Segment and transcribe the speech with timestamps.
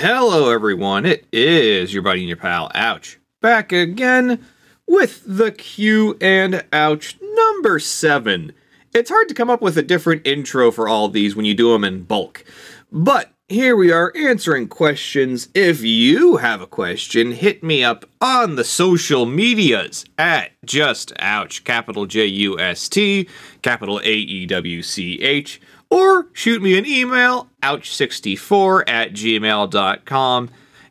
[0.00, 1.06] Hello, everyone.
[1.06, 4.44] It is your buddy and your pal, Aewch, back again
[4.86, 8.52] with the Q and Aewch number seven.
[8.94, 11.72] It's hard to come up with a different intro for all these when you do
[11.72, 12.44] them in bulk,
[12.92, 15.48] but here we are answering questions.
[15.54, 21.64] If you have a question, hit me up on the social medias at just Aewch,
[21.64, 23.28] capital J U S T,
[23.62, 25.60] capital A E W C H
[25.90, 30.50] or shoot me an email, aewch64 at gmail.com.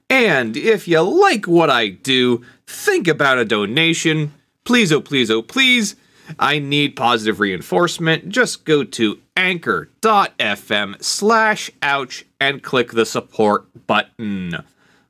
[0.10, 4.34] And if you like what I do, think about a donation.
[4.64, 5.96] Please, oh, please, oh, please.
[6.40, 8.30] I need positive reinforcement.
[8.30, 14.64] Just go to anchor.fm slash aewch and click the support button.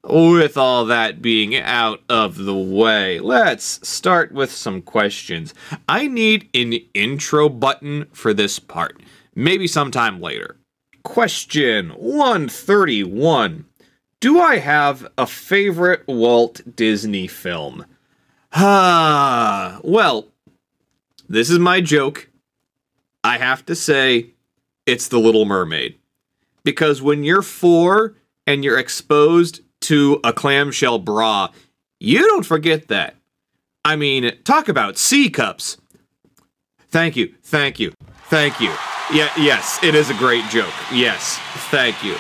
[0.04, 5.54] With all that being out of the way, let's start with some questions.
[5.90, 9.02] I need an intro button for this part
[9.38, 10.58] maybe sometime later.
[11.04, 13.66] Question 131
[14.20, 17.86] Do I have a favorite Walt Disney film?
[18.52, 20.28] Ah, well,
[21.28, 22.30] this is my joke.
[23.24, 24.32] I have to say,
[24.86, 25.98] it's The Little Mermaid.
[26.64, 31.50] Because when you're four and you're exposed to a clamshell bra,
[32.00, 33.16] you don't forget that.
[33.84, 35.78] I mean, talk about C cups.
[36.90, 37.94] Thank you, thank you,
[38.30, 38.74] thank you.
[39.14, 40.74] Yeah, yes, it is a great joke.
[40.92, 41.38] Yes,
[41.70, 42.16] thank you.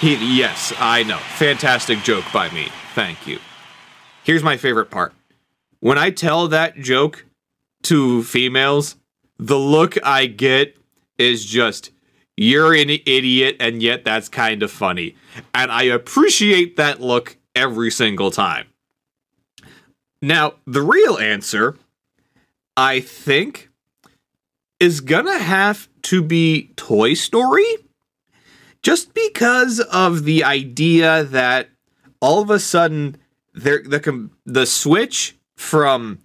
[0.00, 1.18] He, yes, I know.
[1.18, 2.68] Fantastic joke by me.
[2.94, 3.38] Thank you.
[4.22, 5.12] Here's my favorite part.
[5.80, 7.26] When I tell that joke
[7.84, 8.96] to females,
[9.38, 10.76] the look I get
[11.18, 11.90] is just,
[12.36, 15.16] you're an idiot, and yet that's kind of funny.
[15.54, 18.66] And I appreciate that look every single time.
[20.20, 21.76] Now, the real answer,
[22.76, 23.70] I think,
[24.80, 27.76] is gonna have to be Toy Story.
[28.82, 31.70] Just because of the idea that
[32.20, 33.16] all of a sudden
[33.54, 36.18] the the switch from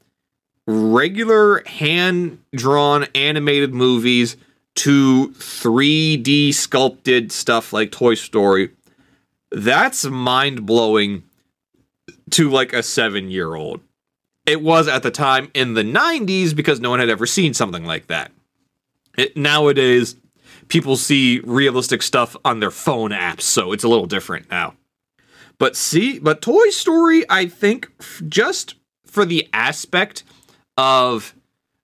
[0.71, 4.37] regular hand drawn animated movies
[4.75, 8.69] to 3D sculpted stuff like Toy Story
[9.51, 11.23] that's mind blowing
[12.31, 13.81] to like a 7 year old.
[14.45, 17.85] It was at the time in the 90s because no one had ever seen something
[17.85, 18.31] like that.
[19.17, 20.15] It, nowadays,
[20.69, 24.75] people see realistic stuff on their phone apps, so it's a little different now.
[25.57, 27.91] But see, but Toy Story, I think,
[28.29, 28.75] just
[29.05, 30.23] for the aspect
[30.79, 31.35] of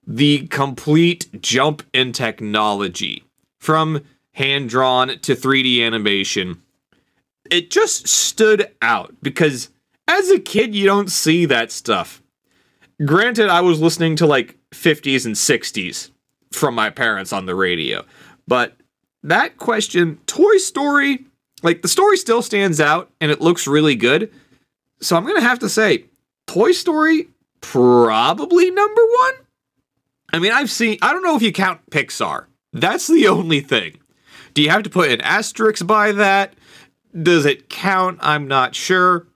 [0.06, 3.22] the complete jump in technology
[3.58, 4.02] from
[4.32, 6.62] hand drawn to 3D animation,
[7.50, 9.68] it just stood out because
[10.08, 12.22] as a kid, you don't see that stuff.
[13.04, 16.10] Granted, I was listening to like 50s and 60s
[16.50, 18.02] from my parents on the radio.
[18.48, 18.78] But
[19.24, 21.26] that question, Toy Story,
[21.62, 24.32] like the story still stands out and it looks really good.
[25.02, 26.06] So I'm going to have to say
[26.46, 27.28] Toy Story
[27.72, 29.34] probably number 1.
[30.32, 32.46] I mean, I've seen I don't know if you count Pixar.
[32.72, 33.98] That's the only thing.
[34.54, 36.54] Do you have to put an asterisk by that?
[37.20, 38.18] Does it count?
[38.22, 39.26] I'm not sure.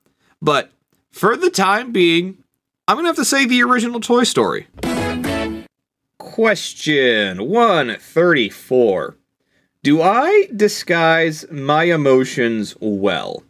[0.40, 0.70] But
[1.10, 2.38] for the time being,
[2.86, 4.68] I'm going to have to say the original Toy Story.
[6.18, 9.16] Question 134.
[9.82, 13.42] Do I disguise my emotions well?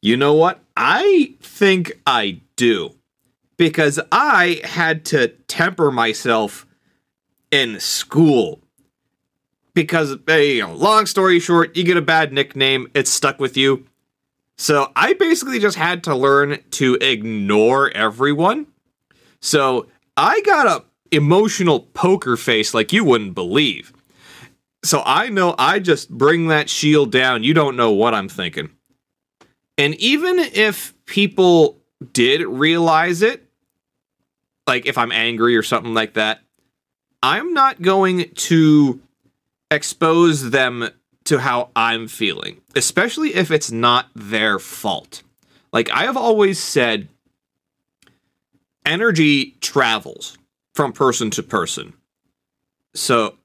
[0.00, 0.60] You know what?
[0.76, 2.95] I think I do.
[3.56, 6.66] Because I had to temper myself
[7.50, 8.60] in school.
[9.74, 13.86] Because, you know, long story short, you get a bad nickname, it's stuck with you.
[14.56, 18.66] So I basically just had to learn to ignore everyone.
[19.40, 23.92] So I got a emotional poker face like you wouldn't believe.
[24.82, 27.42] So I know I just bring that shield down.
[27.42, 28.70] You don't know what I'm thinking.
[29.76, 31.82] And even if people
[32.12, 33.45] did realize it,
[34.66, 36.40] like if I'm angry or something like that,
[37.22, 39.00] I'm not going to
[39.70, 40.88] expose them
[41.24, 45.22] to how I'm feeling, especially if it's not their fault.
[45.72, 47.08] Like I have always said,
[48.84, 50.38] energy travels
[50.74, 51.94] from person to person.
[52.94, 53.36] So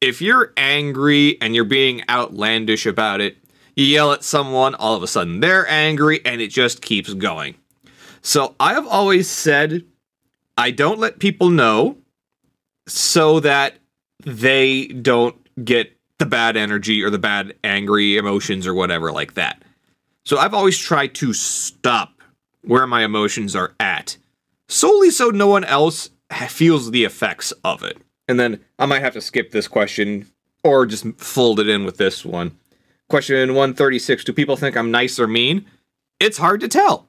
[0.00, 3.36] if you're angry and you're being outlandish about it,
[3.74, 7.56] you yell at someone, all of a sudden they're angry, and it just keeps going.
[8.22, 9.84] So I have always said
[10.56, 11.98] I don't let people know
[12.86, 13.78] so that
[14.24, 19.62] they don't get the bad energy or the bad angry emotions or whatever like that.
[20.24, 22.22] So I've always tried to stop
[22.62, 24.16] where my emotions are at
[24.68, 26.10] solely so no one else
[26.48, 27.98] feels the effects of it.
[28.28, 30.26] And then I might have to skip this question
[30.62, 32.56] or just fold it in with this one.
[33.08, 35.66] Question 136 Do people think I'm nice or mean?
[36.18, 37.08] It's hard to tell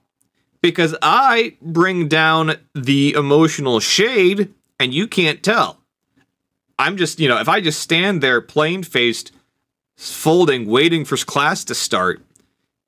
[0.66, 5.78] because I bring down the emotional shade and you can't tell.
[6.80, 9.32] I'm just, you know, if I just stand there plain faced,
[9.96, 12.24] folding, waiting for class to start,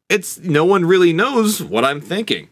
[0.10, 2.50] it's no one really knows what I'm thinking.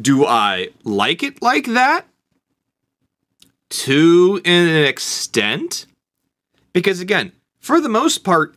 [0.00, 2.06] Do I like it like that?
[3.70, 5.86] To an extent?
[6.72, 8.54] Because again, for the most part,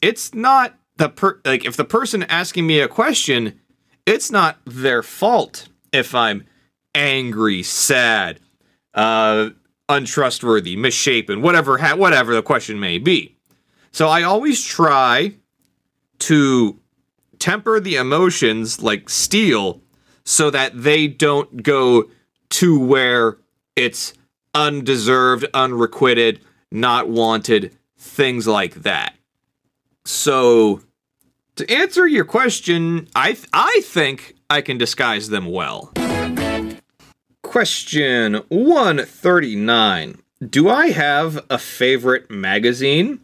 [0.00, 3.58] it's not the per like if the person asking me a question,
[4.06, 6.46] it's not their fault if I'm
[6.94, 8.40] angry, sad,
[8.94, 9.50] uh,
[9.88, 13.36] untrustworthy, misshapen, whatever ha- whatever the question may be.
[13.92, 15.34] So I always try
[16.20, 16.78] to
[17.38, 19.80] temper the emotions like steel
[20.24, 22.10] so that they don't go
[22.50, 23.38] to where
[23.74, 24.12] it's
[24.54, 29.14] undeserved, unrequited, not wanted, things like that.
[30.04, 30.82] So
[31.60, 35.92] to answer your question, I th- I think I can disguise them well.
[37.42, 40.18] Question 139.
[40.48, 43.20] Do I have a favorite magazine?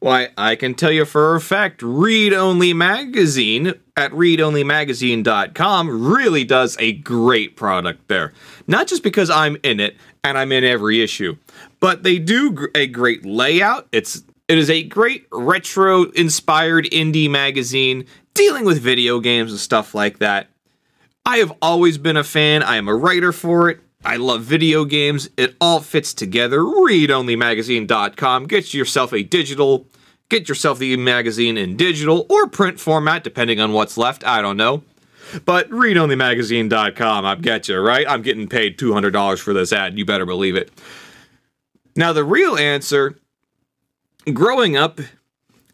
[0.00, 6.76] Why, I can tell you for a fact, Read Only Magazine at readonlymagazine.com really does
[6.78, 8.34] a great product there.
[8.66, 11.36] Not just because I'm in it and I'm in every issue,
[11.80, 13.88] but they do a great layout.
[13.92, 19.94] It's it is a great retro inspired indie magazine dealing with video games and stuff
[19.94, 20.48] like that.
[21.26, 22.62] I have always been a fan.
[22.62, 23.80] I am a writer for it.
[24.04, 25.30] I love video games.
[25.38, 26.58] It all fits together.
[26.58, 28.46] ReadOnlyMagazine.com.
[28.46, 29.86] Get yourself a digital
[30.28, 34.24] Get yourself the magazine in digital or print format, depending on what's left.
[34.24, 34.82] I don't know.
[35.44, 38.06] But readonlymagazine.com, I get you, right?
[38.08, 39.98] I'm getting paid $200 for this ad.
[39.98, 40.70] You better believe it.
[41.96, 43.16] Now, the real answer
[44.32, 45.00] growing up,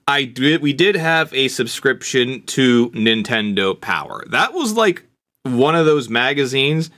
[0.09, 4.25] I did we did have a subscription to Nintendo Power.
[4.31, 5.05] That was like
[5.45, 6.91] one of those magazines.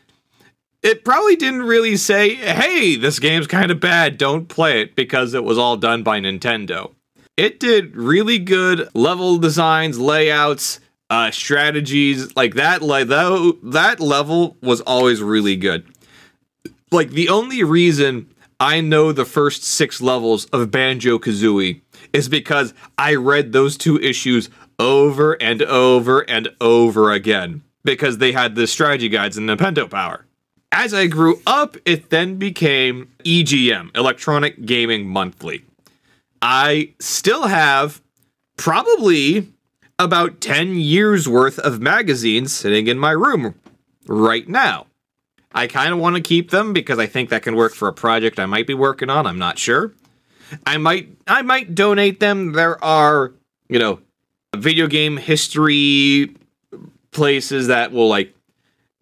[0.83, 5.35] It probably didn't really say, "Hey, this game's kind of bad, don't play it," because
[5.35, 6.93] it was all done by Nintendo.
[7.37, 12.83] It did really good level designs, layouts, uh, strategies like that.
[12.83, 15.87] Like that, that level was always really good.
[16.91, 18.33] Like the only reason
[18.63, 21.81] I know the first six levels of Banjo Kazooie
[22.13, 28.31] is because I read those two issues over and over and over again because they
[28.31, 30.27] had the strategy guides in Nintendo Power.
[30.71, 35.65] As I grew up, it then became EGM, Electronic Gaming Monthly.
[36.41, 38.01] I still have
[38.57, 39.49] probably
[39.99, 43.57] about 10 years worth of magazines sitting in my room
[44.07, 44.87] right now.
[45.55, 47.93] I kind of want to keep them because I think that can work for a
[47.93, 49.27] project I might be working on.
[49.27, 49.93] I'm not sure.
[50.67, 52.53] I might I might donate them.
[52.53, 53.33] There are,
[53.69, 54.01] you know,
[54.57, 56.35] video game history
[57.11, 58.35] places that will like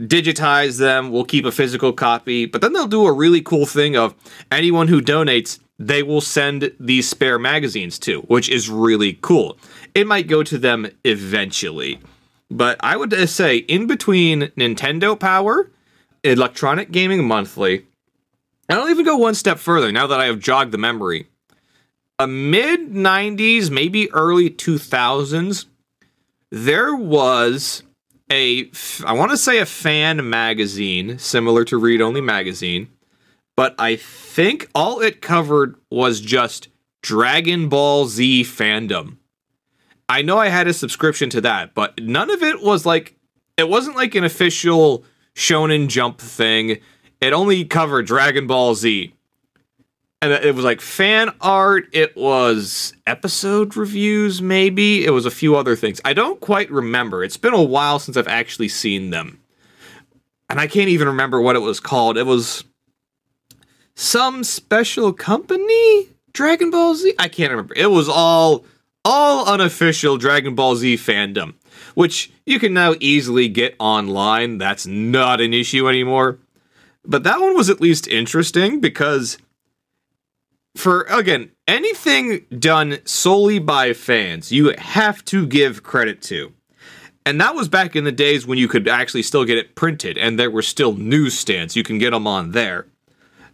[0.00, 3.96] digitize them, We'll keep a physical copy, but then they'll do a really cool thing
[3.96, 4.14] of
[4.50, 9.56] anyone who donates they will send these spare magazines to, which is really cool.
[9.94, 12.00] It might go to them eventually.
[12.50, 15.70] But I would uh, say in between Nintendo Power,
[16.24, 17.86] Electronic Gaming Monthly,
[18.68, 21.26] and I'll even go one step further now that I have jogged the memory.
[22.18, 25.66] A mid 90s, maybe early 2000s,
[26.50, 27.82] there was
[28.30, 28.70] a,
[29.04, 32.88] I want to say a fan magazine similar to Read Only Magazine
[33.60, 36.68] but I think all it covered was just
[37.02, 39.18] Dragon Ball Z fandom.
[40.08, 43.16] I know I had a subscription to that, but none of it was like
[43.58, 46.78] it wasn't like an official Shonen Jump thing.
[47.20, 49.14] It only covered Dragon Ball Z.
[50.22, 55.06] And it was like fan art, it was episode reviews, maybe.
[55.06, 55.98] It was a few other things.
[56.04, 57.24] I don't quite remember.
[57.24, 59.40] It's been a while since I've actually seen them.
[60.50, 62.18] And I can't even remember what it was called.
[62.18, 62.64] It was
[63.94, 67.14] some special company Dragon Ball Z.
[67.18, 67.74] I can't remember.
[67.74, 68.66] It was all
[69.04, 71.54] all unofficial Dragon Ball Z fandom,
[71.94, 74.58] which you can now easily get online.
[74.58, 76.38] That's not an issue anymore.
[77.04, 79.38] But that one was at least interesting because
[80.76, 86.52] for again, anything done solely by fans, you have to give credit to.
[87.26, 90.16] And that was back in the days when you could actually still get it printed
[90.16, 91.76] and there were still newsstands.
[91.76, 92.86] You can get them on there.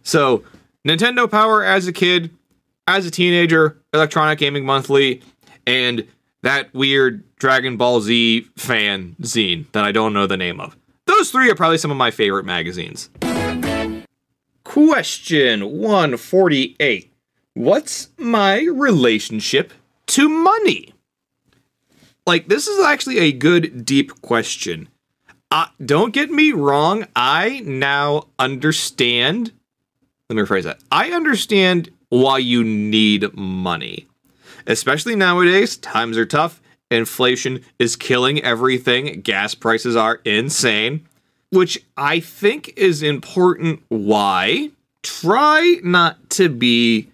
[0.03, 0.43] So,
[0.87, 2.31] Nintendo Power as a kid,
[2.87, 5.21] as a teenager, Electronic Gaming Monthly,
[5.67, 6.07] and
[6.41, 10.75] that weird Dragon Ball Z fan zine that I don't know the name of.
[11.05, 13.09] Those three are probably some of my favorite magazines.
[14.63, 17.13] Question 148
[17.53, 19.73] What's my relationship
[20.07, 20.93] to money?
[22.25, 24.89] Like, this is actually a good, deep question.
[25.49, 29.53] Uh, don't get me wrong, I now understand.
[30.29, 30.79] Let me rephrase that.
[30.91, 34.07] I understand why you need money.
[34.67, 36.61] Especially nowadays, times are tough.
[36.91, 39.21] Inflation is killing everything.
[39.21, 41.07] Gas prices are insane,
[41.49, 43.81] which I think is important.
[43.87, 44.71] Why?
[45.03, 47.09] Try not to be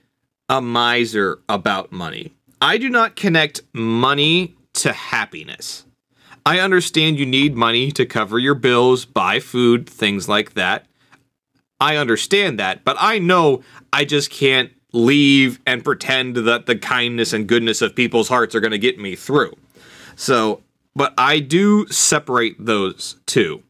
[0.49, 2.33] a miser about money.
[2.61, 5.85] I do not connect money to happiness.
[6.45, 10.85] I understand you need money to cover your bills, buy food, things like that.
[11.79, 17.33] I understand that, but I know I just can't leave and pretend that the kindness
[17.33, 19.53] and goodness of people's hearts are going to get me through.
[20.15, 20.61] So,
[20.95, 23.63] but I do separate those two.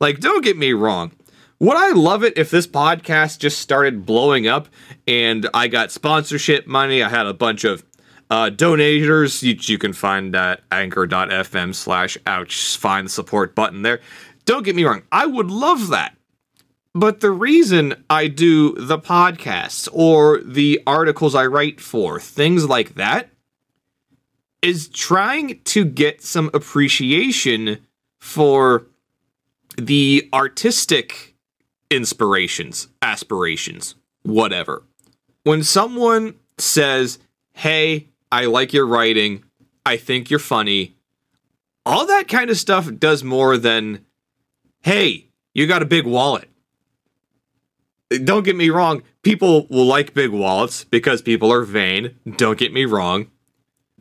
[0.00, 1.12] Like, don't get me wrong.
[1.58, 4.68] Would I love it if this podcast just started blowing up
[5.06, 7.02] and I got sponsorship money?
[7.02, 7.84] I had a bunch of
[8.30, 12.76] uh, donators, you, you can find at anchor.fm slash aewch.
[12.76, 14.00] Find the support button there.
[14.44, 16.15] Don't get me wrong, I would love that.
[16.96, 22.94] But the reason I do the podcasts or the articles I write for, things like
[22.94, 23.28] that,
[24.62, 27.86] is trying to get some appreciation
[28.18, 28.86] for
[29.76, 31.34] the artistic
[31.90, 34.82] inspirations, aspirations, whatever.
[35.42, 37.18] When someone says,
[37.52, 39.44] Hey, I like your writing.
[39.84, 40.96] I think you're funny.
[41.84, 44.06] All that kind of stuff does more than,
[44.80, 46.48] hey, you got a big wallet.
[48.24, 52.16] Don't get me wrong, people will like big wallets because people are vain.
[52.36, 53.30] Don't get me wrong.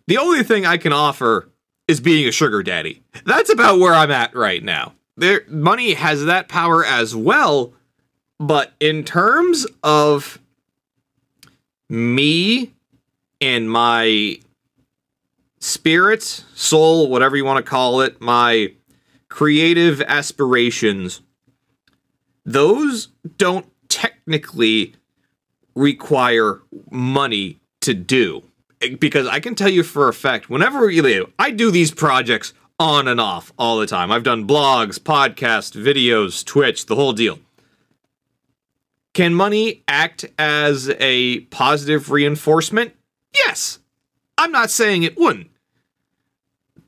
[0.08, 1.50] The only thing I can offer
[1.88, 3.04] is being a sugar daddy.
[3.26, 4.94] That's about where I'm at right now.
[5.18, 7.74] There money has that power as well,
[8.40, 10.40] but in terms of
[11.90, 12.74] me
[13.42, 14.38] and my
[15.60, 18.74] spirit, soul, whatever you want to call it, my
[19.30, 21.22] creative aspirations,
[22.46, 23.08] those
[23.38, 23.66] don't
[24.26, 24.96] technically
[25.76, 28.44] require money to do.
[29.00, 33.08] Because I can tell you for a fact, whenever you I do these projects on
[33.08, 34.12] and off all the time.
[34.12, 37.40] I've done blogs, podcasts, videos, Twitch, the whole deal.
[39.14, 42.94] Can money act as a positive reinforcement?
[43.34, 43.80] Yes.
[44.38, 45.52] I'm not saying it wouldn't.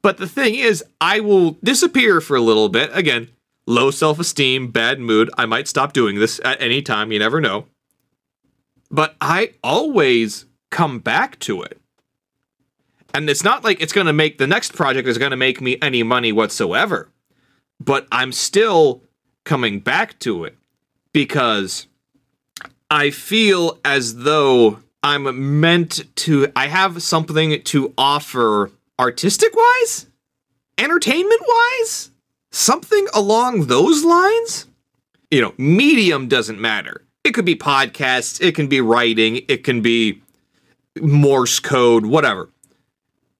[0.01, 2.89] But the thing is, I will disappear for a little bit.
[2.93, 3.29] Again,
[3.67, 5.29] low self esteem, bad mood.
[5.37, 7.11] I might stop doing this at any time.
[7.11, 7.67] You never know.
[8.89, 11.79] But I always come back to it.
[13.13, 15.61] And it's not like it's going to make the next project is going to make
[15.61, 17.09] me any money whatsoever.
[17.79, 19.03] But I'm still
[19.43, 20.57] coming back to it
[21.13, 21.87] because
[22.89, 30.07] I feel as though I'm meant to, I have something to offer artistic wise,
[30.77, 32.11] entertainment wise,
[32.57, 34.67] something along those lines.
[35.31, 37.03] You know, medium doesn't matter.
[37.23, 40.21] It could be podcasts, it can be writing, it can be
[40.99, 42.49] Morse code, whatever.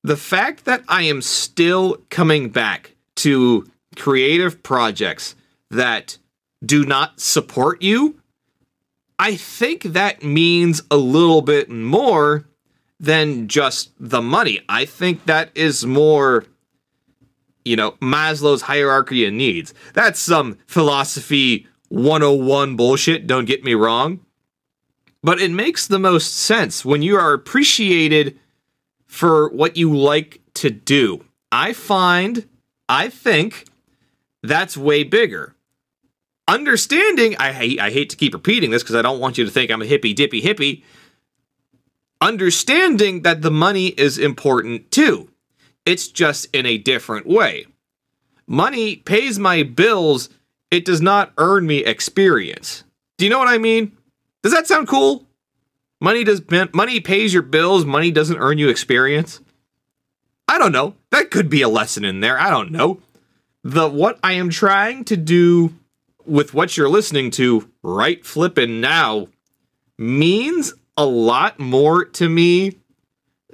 [0.04, 5.36] The fact that I am still coming back to creative projects
[5.72, 6.18] that
[6.64, 8.18] do not support you
[9.20, 12.46] I think that means a little bit more
[13.00, 14.62] than just the money.
[14.70, 16.46] I think that is more,
[17.68, 19.74] you know, Maslow's hierarchy of needs.
[19.94, 24.20] That's some philosophy 101 bullshit, don't get me wrong.
[25.24, 28.40] But it makes the most sense when you are appreciated
[29.06, 31.26] for what you like to do.
[31.52, 32.48] I find,
[32.90, 33.66] I think,
[34.44, 35.56] that's way bigger
[36.48, 39.52] understanding I hate I hate to keep repeating this because I don't want you to
[39.52, 40.84] think I'm a hippy dippy hippie.
[42.22, 45.30] Understanding that the money is important too.
[45.88, 47.66] It's just in a different way.
[48.46, 50.28] Money pays my bills,
[50.70, 52.84] it does not earn me experience.
[53.18, 53.98] Do you know what I mean?
[54.44, 55.26] Does that sound cool?
[56.02, 56.42] Money does
[56.74, 59.40] money pays your bills, money doesn't earn you experience.
[60.50, 60.96] I don't know.
[61.12, 62.38] That could be a lesson in there.
[62.38, 63.02] I don't know.
[63.64, 65.74] The what I am trying to do
[66.26, 69.30] with what you're listening to right flipping now
[69.98, 72.76] means a lot more to me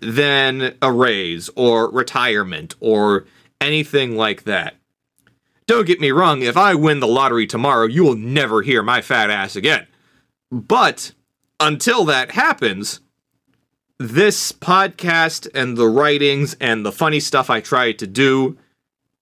[0.04, 3.26] than a raise or retirement or
[3.62, 4.76] anything like that.
[5.66, 9.02] Don't get me wrong, if I win the lottery tomorrow, you will never hear my
[9.02, 9.88] fat ass again.
[10.52, 11.14] But
[11.60, 13.00] until that happens,
[13.98, 18.58] this podcast and the writings and the funny stuff I try to do,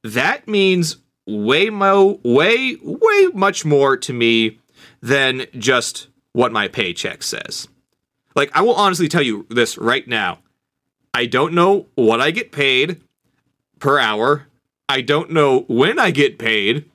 [0.03, 0.97] that means
[1.27, 4.59] way mo way way much more to me
[5.01, 7.67] than just what my paycheck says.
[8.35, 10.39] Like I will honestly tell you this right now.
[11.13, 13.01] I don't know what I get paid
[13.80, 14.48] per hour.
[14.88, 16.89] I don't know when I get paid,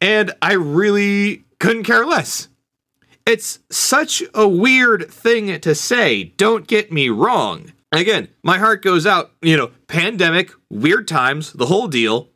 [0.00, 2.48] and I really couldn't care less.
[3.26, 7.72] It's such a weird thing to say, don't get me wrong.
[7.92, 12.28] Again, my heart goes out, you know, pandemic, weird times, the whole deal.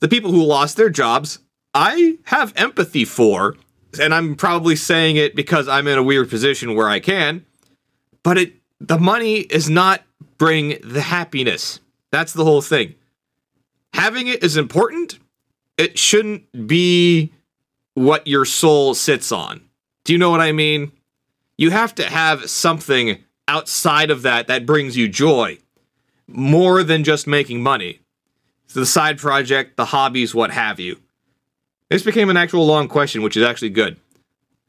[0.00, 1.40] The people who lost their jobs,
[1.74, 3.56] I have empathy for,
[4.00, 7.44] and I'm probably saying it because I'm in a weird position where I can,
[8.22, 10.02] but it the money is not
[10.38, 11.80] bring the happiness.
[12.10, 12.94] That's the whole thing.
[13.92, 15.18] Having it is important.
[15.76, 17.32] It shouldn't be
[17.94, 19.60] what your soul sits on.
[20.04, 20.92] Do you know what I mean?
[21.56, 25.58] You have to have something outside of that that brings you joy
[26.26, 28.00] more than just making money.
[28.74, 31.00] the side project, the hobbies, what have you.
[31.88, 33.98] This became an actual long question, which is actually good.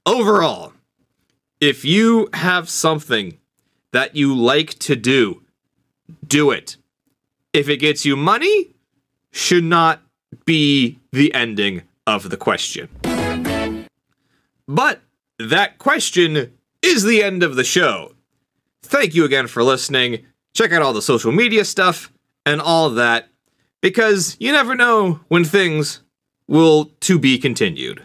[0.05, 0.71] Overall,
[1.59, 3.37] if you have something
[3.91, 5.43] that you like to do,
[6.27, 6.77] do it.
[7.53, 8.75] If it gets you money,
[9.31, 10.01] should not
[10.45, 12.89] be the ending of the question.
[14.67, 15.01] But
[15.39, 16.51] that question
[16.81, 18.13] is the end of the show.
[18.83, 20.25] Thank you again for listening.
[20.53, 22.11] Check out all the social media stuff
[22.45, 23.29] and all that,
[23.81, 26.01] because you never know when things
[26.47, 28.03] will to be continued.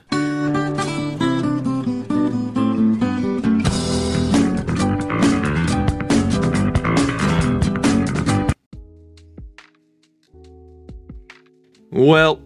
[11.95, 12.43] Well,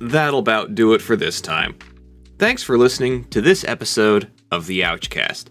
[0.00, 1.76] that'll about do it for this time.
[2.38, 5.46] Thanks for listening to this episode of the Aewchcast.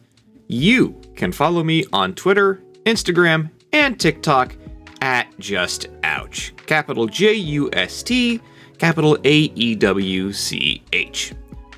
[0.47, 4.55] You can follow me on Twitter, Instagram, and TikTok
[5.01, 6.55] at Just Aewch.
[6.65, 8.39] Capital J U S T,
[8.77, 11.33] capital A E W C H.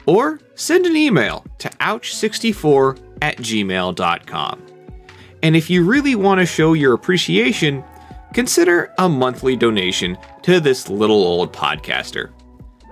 [0.06, 4.62] Or send an email to aewch64 at gmail.com.
[5.42, 7.84] And if you really want to show your appreciation,
[8.34, 12.32] consider a monthly donation to this little old podcaster.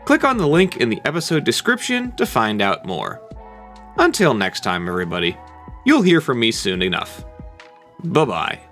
[0.06, 3.22] Click on the link in the episode description to find out more.
[3.98, 5.38] Until next time, everybody,
[5.86, 7.24] you'll hear from me soon enough.
[8.04, 8.71] Bye bye.